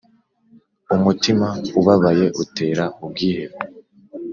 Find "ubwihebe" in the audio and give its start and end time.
3.05-3.57